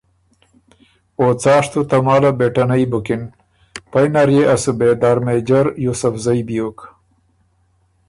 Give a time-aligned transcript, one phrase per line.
[1.19, 3.21] او څاسشتُو تماله بېټنئ بُکِن،
[3.91, 6.77] پئ نر يې ا صوبېدار مېجر یوسفزئ بیوک